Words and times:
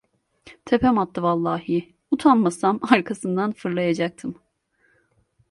Tepem 0.65 0.97
attı 0.97 1.23
vallahi. 1.23 1.93
Utanmasam 2.11 2.79
arkasından 2.89 3.51
fırlayacaktım. 3.51 4.35